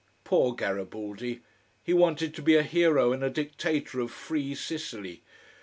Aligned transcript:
Poor 0.23 0.55
Garibaldi! 0.55 1.43
He 1.83 1.93
wanted 1.93 2.33
to 2.33 2.41
be 2.41 2.55
a 2.55 2.63
hero 2.63 3.13
and 3.13 3.23
a 3.23 3.29
dictator 3.29 3.99
of 3.99 4.09
free 4.09 4.55
Sicily. 4.55 5.21